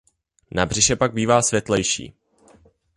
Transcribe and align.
Na 0.51 0.65
břiše 0.65 0.95
pak 0.95 1.13
bývá 1.13 1.41
světlejší. 1.41 2.13